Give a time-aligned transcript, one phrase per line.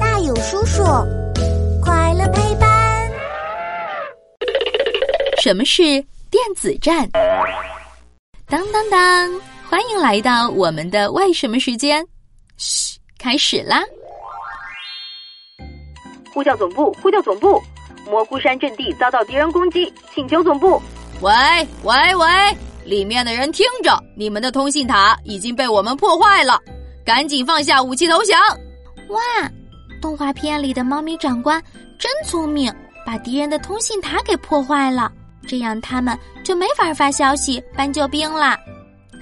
[0.00, 0.84] 大勇叔叔，
[1.82, 3.10] 快乐陪伴。
[5.42, 5.82] 什么是
[6.30, 7.08] 电子战？
[8.46, 9.40] 当当当！
[9.68, 12.06] 欢迎来到我们的为什么时间。
[12.56, 13.82] 嘘，开始啦！
[16.32, 17.60] 呼叫总部，呼叫总部！
[18.08, 20.80] 蘑菇山阵地遭到敌人攻击，请求总部。
[21.20, 21.32] 喂
[21.82, 22.26] 喂喂！
[22.84, 26.60] 里面的人听着，你们的通信塔已经被我们破坏了，
[27.04, 28.38] 赶紧放下武器投降！
[29.08, 29.20] 哇，
[30.00, 31.62] 动画片里的猫咪长官
[31.98, 32.72] 真聪明，
[33.04, 35.12] 把敌人的通信塔给破坏了，
[35.46, 38.56] 这样他们就没法发消息搬救兵了。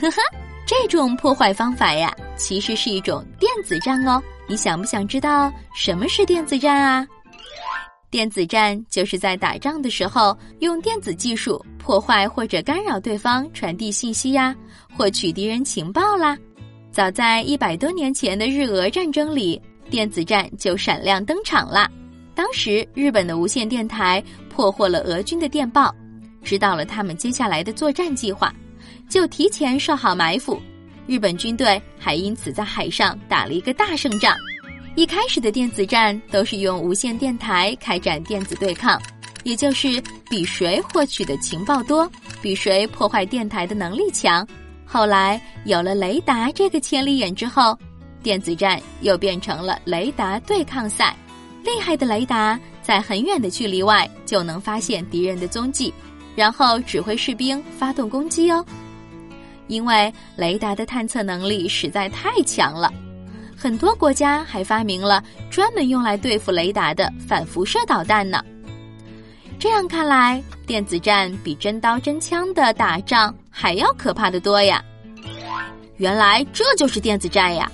[0.00, 0.20] 呵呵，
[0.66, 4.22] 这种破坏方法呀，其实是一种电子战哦。
[4.48, 7.06] 你想不想知道什么是电子战啊？
[8.10, 14.54] 电子战就是在打仗的时候用电子技术破坏或者干扰对方传递信息呀，
[14.96, 16.36] 获取敌人情报啦。
[16.90, 21.88] 早在一百多年前的日俄战争里，电子战就闪亮登场了。
[22.34, 25.94] 当时日本的无线电台破获了俄军的电报，
[26.42, 28.52] 知道了他们接下来的作战计划，
[29.08, 30.60] 就提前设好埋伏。
[31.06, 34.36] 日本军队还因此在海上打了一个大胜仗。
[34.94, 39.00] 一开始的电子战都是用无线电台开展电子对抗，
[39.44, 42.10] 也就是比谁获取的情报多，
[42.42, 44.46] 比谁破坏电台的能力强。
[44.90, 47.78] 后来有了雷达这个千里眼之后，
[48.22, 51.14] 电子战又变成了雷达对抗赛。
[51.62, 55.92] 厉害的雷达在很远的距离外就能发现敌人的踪迹，
[56.34, 58.64] 然后指挥士兵发动攻击哦。
[59.66, 62.90] 因为雷达的探测能力实在太强了。
[63.54, 68.42] 很多国家还发明了专门用来对付雷达的反辐射导弹呢。
[69.58, 74.82] 这样看来，电子战比真刀真枪的打仗还要可怕的多呀！
[75.96, 77.70] 原来这就是电子战呀！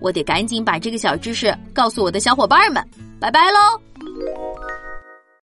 [0.00, 2.82] 我得赶紧把这个小知识告诉我的小伙伴们。
[3.20, 3.80] 拜拜喽！